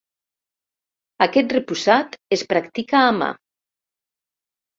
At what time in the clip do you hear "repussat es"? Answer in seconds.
1.55-2.43